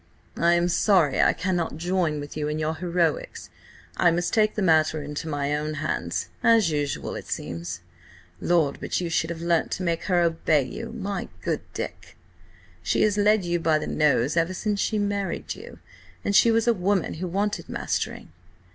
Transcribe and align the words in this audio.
"I 0.39 0.53
am 0.55 0.67
sorry 0.67 1.21
I 1.21 1.31
cannot 1.31 1.77
join 1.77 2.19
with 2.19 2.35
you 2.35 2.47
in 2.47 2.57
your 2.57 2.73
heroics. 2.77 3.51
I 3.97 4.09
must 4.09 4.33
take 4.33 4.55
the 4.55 4.63
matter 4.63 5.03
into 5.03 5.27
my 5.27 5.55
own 5.55 5.75
hands, 5.75 6.29
as 6.41 6.71
usual, 6.71 7.13
it 7.13 7.27
seems. 7.27 7.81
Lord, 8.39 8.79
but 8.79 8.99
you 8.99 9.11
should 9.11 9.29
have 9.29 9.43
learnt 9.43 9.69
to 9.73 9.83
make 9.83 10.05
her 10.05 10.19
obey 10.21 10.63
you, 10.63 10.91
my 10.91 11.29
good 11.43 11.61
Dick! 11.75 12.17
She 12.81 13.03
has 13.03 13.15
led 13.15 13.45
you 13.45 13.59
by 13.59 13.77
the 13.77 13.85
nose 13.85 14.35
ever 14.35 14.55
since 14.55 14.79
she 14.79 14.97
married 14.97 15.53
you, 15.53 15.77
and 16.25 16.35
she 16.35 16.49
was 16.49 16.67
a 16.67 16.73
woman 16.73 17.13
who 17.21 17.27
wanted 17.27 17.69
mastering!" 17.69 18.31